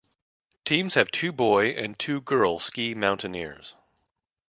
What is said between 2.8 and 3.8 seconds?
mountaineers.